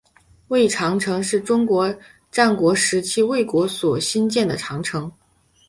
[0.47, 1.95] 魏长城是中国
[2.31, 5.11] 战国时期魏国所兴建的长城。